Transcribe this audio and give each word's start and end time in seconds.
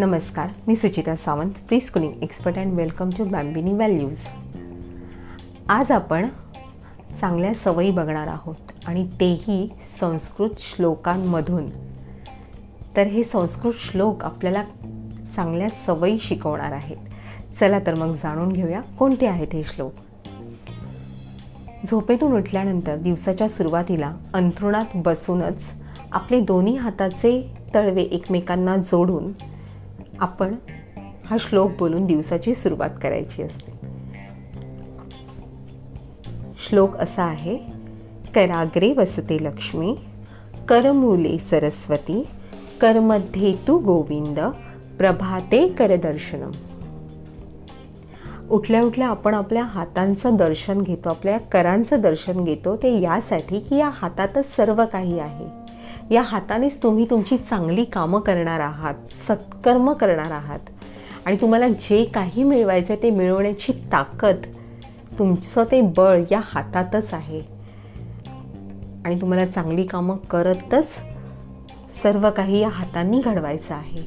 नमस्कार 0.00 0.48
मी 0.68 0.76
Suchita 0.76 1.16
Sawant 1.16 1.50
pre 1.68 1.80
schooling 1.80 2.12
expert 2.22 2.56
and 2.56 2.72
welcome 2.72 3.10
to 3.18 3.24
Bambini 3.24 3.72
values 3.72 4.20
आज 5.68 5.90
आपण 5.90 6.26
चांगल्या 7.20 7.54
सवयी 7.54 7.90
बघणार 7.90 8.26
आहोत 8.26 8.72
आणि 8.86 9.06
तेही 9.20 9.70
संस्कृत 10.00 10.50
श्लोकांमधून. 10.58 11.66
तर 12.96 13.02
हे 13.02 13.24
संस्कृत 13.24 13.72
श्लोक 13.72 14.24
आपल्याला 14.24 14.62
चांगल्या 15.36 15.68
सवयी 15.86 16.18
शिकवणार 16.20 16.72
आहेत. 16.72 16.96
चला 17.60 17.78
तर 17.78 17.94
मग 17.94 18.14
जाणून 18.14 18.52
घेऊया 18.52 18.80
कोणते 18.80 19.26
आहेत 19.26 19.48
हे 19.52 19.62
श्लोक. 19.62 19.92
झोपेतून 21.86 22.32
उठल्यानंतर 22.32 22.96
दिवसाच्या 22.96 23.48
सुरुवातीला 23.48 24.14
अंथरुणात 24.34 24.84
बसूनच 24.94 25.62
आपले 26.12 26.40
दोन्ही 26.40 26.76
हाताचे 26.76 27.56
तळवे 27.74 28.02
एकमेकांना 28.02 28.76
जोडून 28.76 29.32
आपण 30.20 30.54
हा 31.26 31.36
श्लोक 31.40 31.70
बोलून 31.78 32.06
दिवसाची 32.06 32.54
सुरुवात 32.54 32.90
करायची 33.02 33.42
असते. 33.42 33.72
श्लोक 36.68 36.96
असा 36.96 37.22
आहे 37.22 37.56
कराग्रे 38.34 38.92
वसते 38.92 39.36
लक्ष्मी 39.40 39.94
करमूले 40.68 41.38
सरस्वती 41.38 42.28
करमध्ये 42.80 43.54
तू 43.68 43.78
गोविंद 43.78 44.40
प्रभाते 44.98 45.68
करदर्शनम. 45.68 46.50
उठल्या 48.50 48.82
उठल्या 48.82 49.08
आपण 49.08 49.34
आपल्या 49.34 49.64
हातांचं 49.64 50.36
दर्शन 50.36 50.80
घेतो 50.80 51.08
आपल्या 51.08 51.38
करांचं 51.38 52.00
दर्शन 52.00 52.44
घेतो 52.44 52.76
ते 52.76 53.00
यासाठी 53.00 53.60
की 53.60 53.76
या 53.76 53.90
हातातच 53.92 54.56
सर्व 54.56 54.84
काही 54.92 55.18
आहे. 55.18 55.59
या 56.10 56.22
हातानेच 56.22 56.82
तुम्ही 56.82 57.06
तुमची 57.10 57.36
चांगली 57.36 57.84
कामं 57.84 58.20
करणार 58.20 58.60
आहात 58.60 58.94
सत्कर्म 59.28 59.92
करणार 59.92 60.30
आहात. 60.30 60.58
आणि 61.26 61.36
तुम्हाला 61.36 61.68
जे 61.68 62.04
काही 62.04 62.42
मिळवायचं 62.42 62.94
ते 63.02 63.10
मिळवण्याची 63.10 63.72
ताकद 63.72 64.36
तुमचं 65.18 65.64
ते 65.70 65.80
बळ 65.80 66.22
या 66.30 66.40
हातातच 66.44 67.14
आहे. 67.14 67.40
आणि 69.04 69.20
तुम्हाला 69.20 69.46
चांगली 69.46 69.86
कामं 69.86 70.16
करतच 70.16 70.88
सर्व 72.02 72.30
काही 72.30 72.58
या 72.58 72.68
हातांनी 72.68 73.20
घडवायचं 73.20 73.74
आहे. 73.74 74.02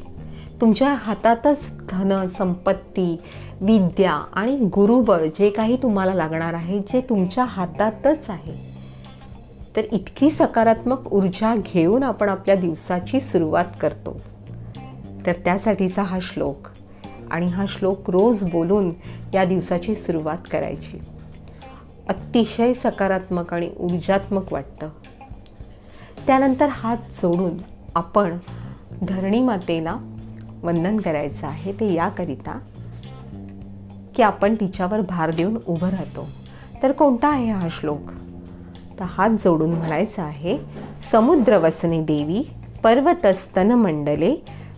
तुमच्या 0.61 0.93
हातातच 0.93 1.69
धन 1.89 2.27
संपत्ती 2.27 3.21
विद्या 3.61 4.11
आणि 4.11 4.57
गुरुबळ 4.57 5.25
जे 5.39 5.49
काही 5.49 5.77
तुम्हाला 5.83 6.13
लागणार 6.13 6.53
आहे 6.53 6.79
जे 6.79 7.01
तुमच्या 7.01 7.43
हातातच 7.43 8.29
आहे. 8.29 8.72
तर 9.75 9.81
इतकी 9.91 10.29
सकारात्मक 10.29 11.13
ऊर्जा 11.13 11.55
घेऊन 11.55 12.03
आपण 12.03 12.29
आपल्या 12.29 12.55
दिवसाची 12.55 13.19
सुरुवात 13.19 13.65
करतो. 13.81 14.21
तर 15.25 15.31
त्यासाठीचा 15.31 16.03
हा 16.03 16.19
श्लोक 16.21 16.67
आणि 17.31 17.47
हा 17.47 17.65
श्लोक 17.67 18.09
रोज 18.09 18.43
बोलून 18.43 18.91
या 19.33 19.45
दिवसाची 19.45 19.95
सुरुवात 19.95 20.37
करायची. 20.51 21.01
अतिशय 22.09 22.73
सकारात्मक 22.73 23.53
आणि 23.53 23.69
ऊर्जात्मक 23.79 24.53
वाटतं. 24.53 24.89
त्यानंतर 26.27 26.67
हात 26.71 26.97
जोडून 26.97 27.57
आपण 27.95 28.37
धरणी 29.01 29.41
मातेला 29.41 29.95
वंदन 30.63 30.99
करायचं 30.99 31.47
आहे 31.47 31.71
ते 31.71 31.93
याकरिता 31.93 32.59
की 34.15 34.23
आपण 34.23 34.55
तिच्यावर 34.55 35.01
भार 35.01 35.31
देऊन 35.31 35.57
उभं 35.67 35.89
राहतो. 35.89 36.29
तर 36.83 36.91
कोणता 36.91 37.27
आहे 37.27 37.51
हा 37.51 37.67
श्लोक? 37.71 38.11
आता 39.03 39.11
हात 39.17 39.29
जोडून 39.43 39.69
म्हणायचं 39.69 40.21
आहे 40.21 40.57
समुद्रवसने 41.11 41.99
देवी 42.01 42.41
पर्वतस्तन 42.83 43.71
मंडले 43.71 44.35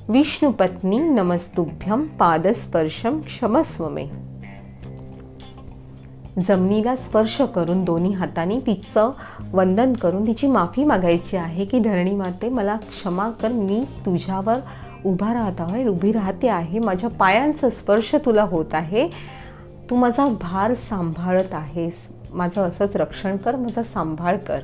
विष्णुपत्नी 0.09 0.97
नमस्तुभ्यम 0.99 2.05
पादस्पर्शम 2.19 3.19
क्षमस्वमे. 3.19 4.05
जमिनीला 6.47 6.95
स्पर्श 6.95 7.41
करून 7.55 7.83
दोन्ही 7.83 8.13
हातांनी 8.13 8.59
तिचं 8.59 9.11
वंदन 9.53 9.93
करून 9.93 10.27
तिची 10.27 10.47
माफी 10.47 10.83
मागायची 10.83 11.37
आहे 11.37 11.65
की 11.65 11.79
धरणी 11.79 12.15
माते 12.15 12.49
मला 12.49 12.75
क्षमा 12.89 13.29
कर 13.41 13.51
मी 13.51 13.83
तुझ्यावर 14.05 14.59
उभा 15.05 15.33
राहत 15.33 15.61
आहे 15.61 15.87
उभी 15.87 16.11
राहते 16.11 16.47
आहे 16.47 16.79
माझ्या 16.79 17.09
पायांचा 17.09 17.69
स्पर्श 17.69 18.15
तुला 18.15 18.43
होत 18.43 18.73
आहे 18.73 19.07
तू 19.89 19.95
माझा 19.95 20.25
भार 20.41 20.73
सांभाळत 20.89 21.53
आहेस 21.53 22.14
माझं 22.33 22.61
असंच 22.61 22.95
रक्षण 22.95 23.37
कर 23.37 23.55
माझा 23.55 23.83
सांभाळ 23.83 24.37
कर. 24.37 24.59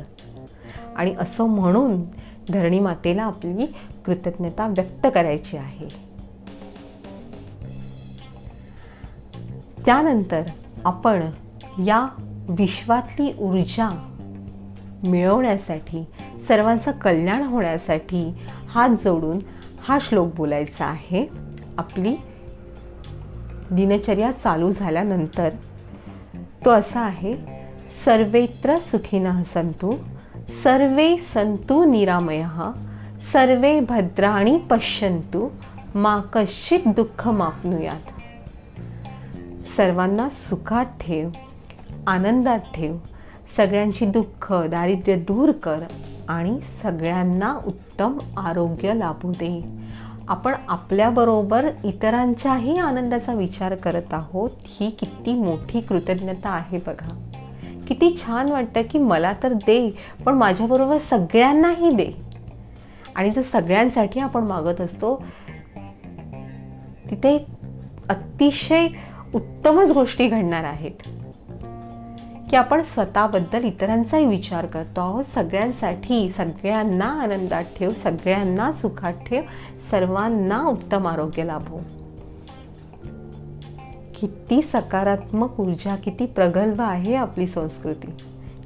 आणि 0.96 1.16
असं 1.20 1.44
म्हणून 1.44 2.04
धरणी 2.50 2.80
मातेला 2.80 3.24
आपली 3.24 3.66
कृतज्ञता 4.06 4.68
व्यक्त 4.68 5.08
करायची 5.14 5.58
आहे. 5.58 5.88
त्यानंतर 9.86 10.42
आपण 10.86 11.24
या 11.86 12.08
विश्वातली 12.50 13.34
ऊर्जा 13.40 14.10
मिळवण्यासाठी 15.04 16.06
सर्वांचं 16.48 16.92
कल्याण 16.92 17.44
होण्यासाठी 17.44 18.34
हात 18.70 18.90
जोडून 18.90 19.40
हा 19.82 19.98
श्लोक 20.02 20.36
बोलायचा 20.36 20.86
आहे. 20.86 21.26
आपली 21.78 22.16
दिनचर्या 23.72 24.32
चालू 24.32 24.72
झाल्यानंतर 24.72 25.50
तो 26.66 26.70
असा 26.70 27.02
आहे 27.02 27.36
सर्वेत्र 28.06 28.78
सुखिनः 28.80 29.44
सन्तु 29.44 29.92
सर्वे 30.64 31.16
सन्तु 31.34 31.84
निरामय 31.86 32.46
सर्वे 33.34 33.80
भद्राणी 33.80 34.58
पश्यंतु 34.70 35.50
मा 35.96 36.20
कश्चित 36.34 36.88
दुःख 36.88 37.28
मापनुयात 37.28 38.12
सर्वांना 39.78 40.30
सुखात 40.30 40.86
ठेव 41.02 41.30
आनंदात 42.08 42.60
ठेव 42.76 42.98
सगळ्यांची 43.58 44.06
दुःख 44.06 44.54
दारिद्र्य 44.54 45.16
दूर 45.16 45.52
कर 45.52 45.84
आणि 46.30 46.60
सगळ्यांना 46.84 47.54
उत्तम 47.68 48.18
आरोग्य 48.38 48.94
लाभू 48.94 49.32
दे. 49.32 49.81
आपण 50.32 50.54
आपल्याबरोबर 50.68 51.70
इतरांच्याही 51.84 52.78
आनंदाचा 52.78 53.34
विचार 53.34 53.76
करत 53.76 54.14
आहोत. 54.14 54.50
ही 54.64 54.90
किती 54.90 55.34
मोठी 55.34 55.82
कृतज्ञता 55.82 56.50
आहे 56.50 56.78
बघा. 56.78 57.30
किती 57.88 58.18
छान 58.18 58.50
वाटतं 58.50 58.82
की 58.82 59.00
मला 59.00 59.34
तर 59.44 59.54
दे 59.54 59.98
पण 60.26 60.34
माझ्याबरोबर 60.34 60.98
सगळ्यांनाही 60.98 61.92
दे. 61.92 62.12
आणि 63.16 63.30
जर 63.30 63.42
सगळ्यांसाठी 63.42 64.20
आपण 64.20 64.44
मागत 64.44 64.82
असतो 64.82 65.24
तिथे 67.10 67.46
अतिशय 68.10 68.88
उत्तमच 69.36 69.92
गोष्टी 69.92 70.28
घडणार 70.28 70.64
आहेत. 70.64 71.21
की 72.52 72.58
आपण 72.58 72.82
स्वतःबद्दल 72.82 73.64
इतरांचाही 73.64 74.26
विचार 74.26 74.66
करतो 74.66 75.02
आहोत. 75.02 75.24
सगळ्यांसाठी 75.24 76.30
सगळ्यांना 76.30 77.06
आनंदात 77.06 77.64
ठेव 77.80 77.94
सगळ्यांना 77.94 78.72
सुखात 78.72 79.14
ठेव 79.14 79.44
सर्वांना 79.92 80.64
उत्तम 80.64 81.08
आरोग्य 81.08 81.44
लाभो. 81.44 81.78
किती 84.20 84.62
सकारात्मक 84.62 85.60
ऊर्जा 85.60 85.96
किती 85.96 86.26
प्रगल्भ 86.26 86.82
आहे 86.82 87.16
आपली 87.16 87.48
संस्कृती. 87.48 88.12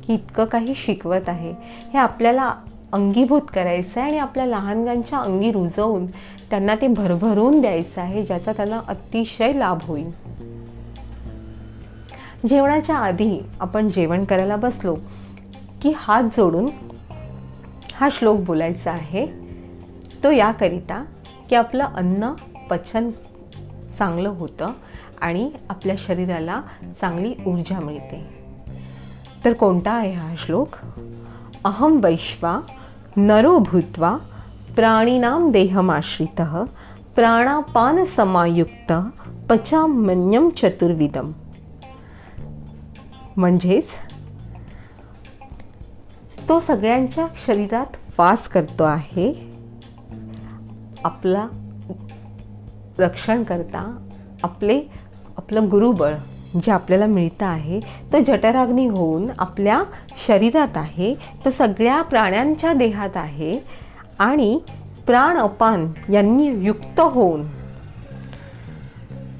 की 0.07 0.13
इतकं 0.13 0.45
काही 0.45 0.75
शिकवत 0.75 1.29
आहे. 1.29 1.53
हे 1.94 1.97
आपल्याला 1.97 2.53
अंगीभूत 2.94 3.41
करायचं 3.53 4.01
आहे 4.01 4.09
आणि 4.09 4.19
आपल्या 4.19 4.45
लहानगांच्या 4.45 5.19
अंगी 5.19 5.51
रुजवून 5.51 6.06
त्यांना 6.50 6.75
ते 6.75 6.88
भरभरून 6.88 7.62
द्यायचं 7.62 8.01
आहे 8.01 8.25
ज्याचा 8.25 8.51
त्यांना 8.51 8.79
अतिशय 8.88 9.53
लाभ 9.53 9.78
होईल. 9.81 10.34
जेवणाच्या 12.50 12.97
आधी 12.97 13.39
आपण 13.59 13.89
जेवण 13.89 14.25
करायला 14.25 14.56
बसलो 14.56 14.95
की 15.81 15.94
हात 15.95 16.23
जोडून 16.23 16.66
हा 17.95 18.09
श्लोक 18.12 18.39
बोलायचा 18.39 18.92
आहे. 18.92 19.25
तो 20.24 20.31
याकरिता 20.31 21.06
की 21.50 21.56
आपलं 21.56 21.83
अन्न 21.83 22.31
पचन 22.69 23.12
चांगलं 24.00 24.30
होतं 24.30 24.65
आणि 25.21 25.51
आपल्या 25.69 25.95
शरीराला 25.97 26.62
चांगली 27.01 27.33
ऊर्जा 27.47 27.80
मिळते. 27.80 28.38
तर 29.45 29.53
कोणता 29.53 29.91
आहे 29.91 30.12
हा 30.12 30.36
श्लोक? 30.38 30.68
अहम 31.65 32.00
वैश्वा 32.03 32.59
नरो 33.18 33.59
भूत्वा 33.59 34.18
प्राणीनाम 34.75 35.51
देहमाश्रित 35.51 36.41
प्राणापान 37.15 38.06
समायुक्त 38.06 38.94
पचामन्यम 39.50 40.50
चतुर्विदम 40.50 41.31
म्हणजेच 43.38 43.88
तो 46.50 46.60
सगळ्यांच्या 46.60 47.28
शरीरात 47.48 47.86
वास 48.20 48.48
करतो 48.48 48.84
आहे 48.84 49.52
आपला 51.04 51.48
रक्षण 53.00 53.44
करता 53.44 54.08
आपले 54.44 54.82
आपलं 55.38 55.70
गुरुबळ 55.70 56.14
जे 56.64 56.72
आपल्याला 56.72 57.06
मिळतं 57.06 57.46
आहे 57.46 57.80
तो 58.14 58.20
जठराग्नी 58.20 58.88
होऊन 58.88 59.28
आपल्या 59.40 59.84
शरीरात 60.28 60.78
आहे 60.78 61.16
तो 61.46 61.50
सगळ्या 61.50 62.02
प्राण्यांच्या 62.02 62.74
देहात 62.74 63.18
आहे 63.18 63.60
आणि 64.20 64.60
प्राण 65.06 65.38
अपान 65.38 65.92
यांनी 66.14 66.46
युक्त 66.46 67.00
होऊन 67.00 67.48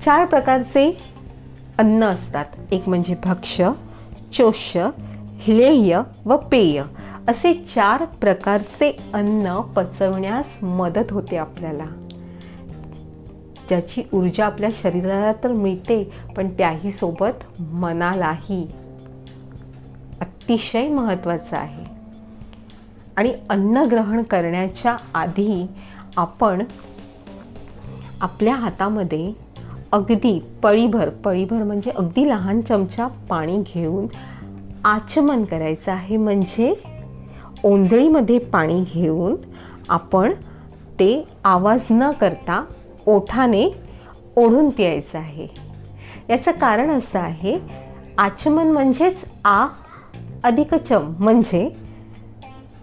चार 0.02 0.26
प्रकारचे 0.26 0.98
अन्न 1.78 2.04
असतात. 2.04 2.46
एक 2.72 2.90
म्हणजे 2.90 3.16
भक्ष्य 3.24 3.72
चोष्य 4.34 4.90
लेह्य 5.48 6.02
व 6.26 6.38
पेय 6.38 6.84
असे 7.28 7.54
चार 7.54 8.06
प्रकारचे 8.06 8.98
अन्न 9.14 9.62
पचवण्यास 9.62 10.64
मदत 10.64 11.12
होते 11.12 11.38
आपल्याला. 11.38 11.86
ज्याची 13.70 14.04
ऊर्जा 14.14 14.46
आपल्या 14.46 14.70
शरीराला 14.74 15.34
तर 15.34 15.52
मिळते 15.52 16.12
पण 16.38 16.48
त्याही 16.48 16.92
सोबत 16.92 17.62
मनालाही 17.62 18.68
अतिशय 20.22 20.88
महत्त्वाचं 20.88 21.58
आहे. 21.58 21.86
आणि 23.16 23.34
अन्न 23.50 23.78
ग्रहण 23.78 24.24
करण्याच्या 24.24 24.98
आधी 25.14 25.68
आपण 26.18 26.64
आपल्या 28.22 28.56
हातामध्ये 28.56 29.34
अगदी 29.96 30.40
पळीभर 30.64 31.10
पळीभर 31.24 31.64
म्हणजे 31.64 31.92
अगदी 31.92 32.28
लहान 32.30 32.62
चमचा 32.62 33.08
पाणी 33.30 33.62
घेऊन 33.74 34.08
आचमन 34.86 35.44
करायचं 35.44 35.92
आहे. 35.92 36.18
म्हणजे 36.18 36.74
ओंजळीमध्ये 37.64 38.38
पाणी 38.40 38.84
घेऊन 38.94 39.36
आपण 39.90 40.34
ते 41.00 41.24
आवाज 41.44 41.86
न 41.90 42.10
करता 42.12 42.64
ओठाने 43.08 43.68
ओढून 44.38 44.70
प्यायचं 44.70 45.18
आहे. 45.18 45.48
याचं 46.30 46.52
कारण 46.52 46.92
असं 46.92 47.20
आहे 47.20 47.58
आचमन 48.18 48.72
म्हणजेच 48.72 49.24
आ 49.46 49.66
अधिक 50.44 50.76
चम 50.76 51.12
म्हणजे 51.20 51.70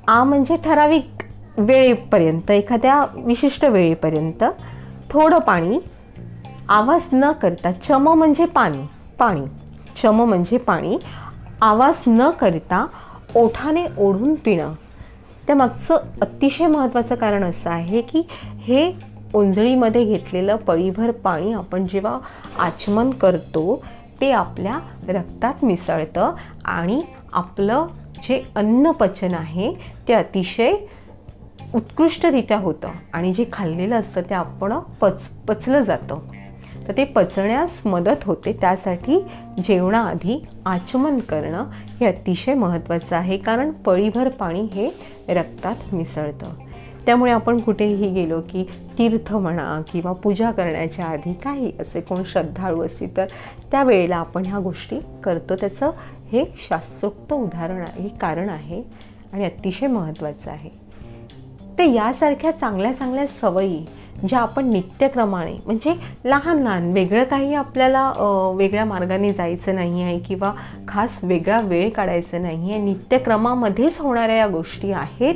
आ 0.08 0.22
म्हणजे 0.24 0.56
ठराविक 0.64 1.22
वेळेपर्यंत 1.58 2.50
एखाद्या 2.50 3.04
विशिष्ट 3.16 3.64
वेळेपर्यंत 3.64 4.44
थोडं 5.10 5.38
पाणी 5.38 5.78
आवाज 6.68 7.02
न 7.12 7.30
करता 7.32 7.70
चम 7.72 8.08
म्हणजे 8.08 8.44
पाणी 8.46 8.86
पाणी. 9.18 9.46
चम 9.96 10.22
म्हणजे 10.22 10.58
पाणी. 10.58 10.98
आवाज 11.62 12.02
न 12.06 12.30
करता 12.30 12.86
ओठाने 13.36 13.84
ओढून 13.98 14.34
पिणं. 14.34 14.72
त्यामागचं 15.46 15.96
अतिशय 16.22 16.66
महत्त्वाचं 16.66 17.14
कारण 17.14 17.44
असं 17.44 17.70
आहे 17.70 18.00
की 18.02 18.22
हे 18.60 18.92
ओंजळीमध्ये 19.34 20.04
घेतलेलं 20.04 20.56
पळीभर 20.56 21.10
पाणी 21.10 21.52
आपण 21.52 21.86
जेव्हा 21.86 22.18
आचमन 22.58 23.10
करतो 23.10 23.82
ते 24.20 24.30
आपल्या 24.30 24.78
रक्तात 25.08 25.64
मिसळतं 25.64 26.34
आणि 26.64 27.00
आपलं 27.32 27.86
जे 28.22 28.42
अन्नपचन 28.56 29.34
आहे 29.34 29.72
ते 30.08 30.12
अतिशय 30.12 30.74
उत्कृष्टरित्या 31.74 32.58
होतं 32.58 32.90
आणि 33.12 33.32
जे 33.32 33.44
खाल्लेलं 33.52 33.94
असतं 33.96 34.20
ते 34.20 34.34
आपण 34.34 34.72
पच 35.00 35.28
पचलं 35.48 35.80
जातं. 35.80 36.18
तर 36.88 36.92
ते 36.96 37.04
पचण्यास 37.04 37.86
मदत 37.86 38.24
होते. 38.24 38.52
त्यासाठी 38.52 39.24
जेवणाआधी 39.64 40.44
आचमन 40.66 41.18
करणं 41.18 41.66
हे 42.00 42.06
अतिशय 42.06 42.54
महत्त्वाचं 42.54 43.16
आहे 43.16 43.36
कारण 43.38 43.70
पळीभर 43.70 44.28
पाणी 44.28 44.60
हे 44.60 44.90
रक्तात 45.28 45.94
मिसळतं. 45.94 46.50
त्यामुळे 47.06 47.32
आपण 47.32 47.60
कुठेही 47.60 48.10
गेलो 48.10 48.40
की 48.40 48.64
तीर्थ 48.98 49.34
म्हणा 49.34 49.80
किंवा 49.92 50.12
पूजा 50.12 50.50
करण्याच्या 50.50 51.04
आधी 51.04 51.32
काही 51.32 51.72
असे 51.80 52.00
कोण 52.00 52.22
श्रद्धाळू 52.26 52.82
असतील 52.82 53.16
तर 53.16 53.26
त्यावेळेला 53.70 54.16
आपण 54.16 54.46
ह्या 54.46 54.58
गोष्टी 54.58 54.98
करतो. 55.24 55.56
त्याचं 55.56 55.90
हे 56.32 56.44
शास्त्रोक्त 56.68 57.32
उदाहरण 57.32 57.80
आहे 57.80 58.08
कारण 58.08 58.48
आहे 58.48 58.82
आणि 59.32 59.44
अतिशय 59.44 59.86
महत्त्वाचं 59.86 60.50
आहे. 60.50 60.70
तर 61.78 61.82
यासारख्या 61.82 62.50
चांगल्या 62.50 62.92
चांगल्या 62.92 63.26
सवयी 63.40 63.86
ज्या 64.28 64.38
आपण 64.38 64.68
नित्यक्रमाने 64.70 65.52
म्हणजे 65.66 65.94
लहान 66.24 66.58
लहान 66.58 66.92
वेगळं 66.92 67.24
काही 67.24 67.54
आपल्याला 67.54 68.12
वेगळ्या 68.56 68.84
मार्गाने 68.84 69.32
जायचं 69.32 69.74
नाही 69.74 70.02
आहे 70.02 70.18
किंवा 70.18 70.52
खास 70.88 71.18
वेगळा 71.22 71.60
वेळ 71.60 71.90
काढायचं 71.90 72.42
नाही 72.42 72.72
आहे. 72.72 72.80
नित्यक्रमामध्येच 72.82 73.98
होणाऱ्या 74.00 74.36
या 74.36 74.46
गोष्टी 74.46 74.92
आहेत 74.92 75.34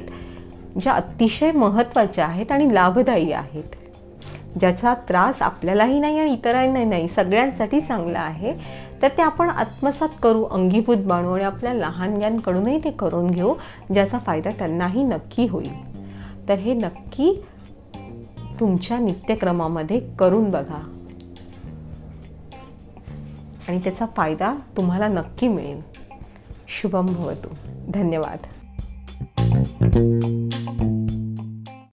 ज्या 0.80 0.92
अतिशय 0.92 1.50
महत्त्वाच्या 1.52 2.26
आहेत 2.26 2.52
आणि 2.52 2.74
लाभदायी 2.74 3.32
आहेत. 3.32 3.74
ज्याचा 4.60 4.94
त्रास 5.08 5.42
आपल्यालाही 5.42 5.98
नाही 6.00 6.18
आणि 6.18 6.32
इतरांनाही 6.32 6.84
नाही 6.84 7.08
सगळ्यांसाठी 7.08 7.80
चांगला 7.80 8.20
आहे. 8.20 8.52
तर 9.02 9.08
ते 9.08 9.22
आपण 9.22 9.50
आत्मसात 9.50 10.08
करू 10.22 10.44
अंगीभूत 10.44 10.96
बाणू 10.96 11.32
आणि 11.34 11.44
आपल्या 11.44 11.74
लहानग्यांकडूनही 11.74 12.78
ते 12.84 12.90
करून 12.90 13.26
घेऊ 13.26 13.54
ज्याचा 13.94 14.18
फायदा 14.18 14.50
त्यांनाही 14.50 15.02
नक्की 15.02 15.46
होईल. 15.46 15.72
तर 16.48 16.54
हे 16.54 16.74
नक्की 16.74 17.44
तुमच्या 18.60 18.98
नित्यक्रमामध्ये 18.98 20.00
करून 20.18 20.50
बघा. 20.50 20.92
आणि 23.68 23.78
त्याचा 23.78 24.06
फायदा 24.16 24.54
तुम्हाला 24.76 25.08
नक्की 25.08 25.48
मिळेल. 25.48 25.80
शुभम 26.68 27.06
भवतू. 27.06 27.48
धन्यवाद. 27.88 28.38